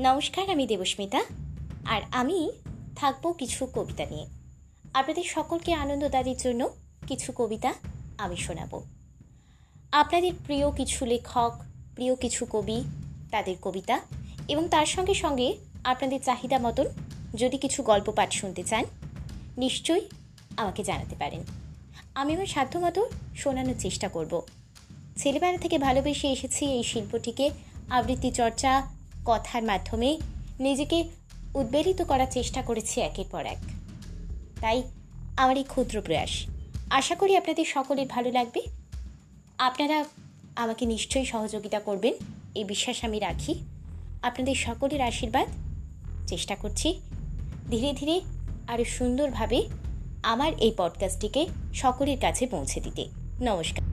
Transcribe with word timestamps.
নমস্কার, 0.00 0.50
আমি 0.50 0.66
দেবস্মিতা। 0.66 1.24
আর 1.84 2.02
আমি 2.12 2.50
থাকব 2.96 3.32
কিছু 3.32 3.66
কবিতা 3.66 4.04
নিয়ে। 4.04 4.26
আপনাদের 4.94 5.22
সকলকে 5.22 5.72
আনন্দদানের 5.72 6.36
জন্য 6.36 6.70
কিছু 7.06 7.32
কবিতা 7.36 7.74
আমি 8.18 8.36
শোনাব। 8.36 8.80
আপনাদের 9.92 10.32
প্রিয় 10.46 10.70
কিছু 10.70 11.04
লেখক, 11.04 11.52
প্রিয় 11.94 12.16
কিছু 12.16 12.46
কবি, 12.50 12.84
তাদের 13.30 13.56
কবিতা 13.62 14.00
এবং 14.48 14.68
তার 14.68 14.86
সঙ্গে 14.86 15.14
সঙ্গে 15.14 15.56
আপনাদের 15.84 16.20
চাহিদা 16.22 16.58
মতন 16.58 16.84
যদি 17.34 17.58
কিছু 17.58 17.82
গল্প 17.82 18.10
পাঠ 18.10 18.32
শুনতে 18.32 18.62
চান, 18.62 18.84
নিশ্চয়ই 19.58 20.08
আমাকে 20.56 20.84
জানাতে 20.84 21.16
পারেন। 21.16 21.40
আমি 22.14 22.34
আমার 22.34 22.46
সাধ্যমতো 22.46 23.10
শোনানোর 23.36 23.74
চেষ্টা 23.78 24.08
করব। 24.08 24.42
ছেলেবেলা 25.16 25.58
থেকে 25.58 25.78
ভালোবেসে 25.78 26.28
এসেছি 26.28 26.66
এই 26.66 26.82
শিল্পটিকে, 26.82 27.50
আবৃত্তি 27.90 28.30
চর্চা 28.30 28.97
কথার 29.24 29.62
মাধ্যমে 29.62 30.18
নিজেকে 30.60 31.04
উদ্বেলিত 31.54 32.02
করার 32.02 32.26
চেষ্টা 32.30 32.62
করেছি 32.62 33.00
একের 33.00 33.24
পর 33.30 33.46
এক। 33.46 33.58
তাই 34.60 34.82
আমার 35.36 35.56
এই 35.56 35.64
ক্ষুদ্র 35.64 36.00
প্রয়াস। 36.00 36.46
আশা 36.90 37.14
করি 37.14 37.36
আপনাদের 37.36 37.64
সকলের 37.64 38.06
ভালো 38.06 38.32
লাগবে। 38.32 38.60
আপনারা 39.58 40.04
আমাকে 40.56 40.86
নিশ্চয়ই 40.86 41.24
সহযোগিতা 41.24 41.80
করবেন। 41.80 42.14
এই 42.54 42.64
বিশ্বাস 42.64 43.04
আমি 43.04 43.18
রাখি। 43.18 43.54
আপনাদের 44.22 44.54
সকলের 44.54 45.00
আশীর্বাদ 45.00 45.48
চেষ্টা 46.26 46.56
করছি। 46.56 47.00
ধীরে 47.70 47.92
ধীরে 47.92 48.20
আরও 48.68 48.84
সুন্দরভাবে 48.84 49.68
আমার 50.22 50.52
এই 50.58 50.74
পডকাস্টটিকে 50.76 51.46
সকলের 51.74 52.20
কাছে 52.20 52.46
পৌঁছে 52.46 52.80
দিতে। 52.80 53.08
নমস্কার। 53.40 53.87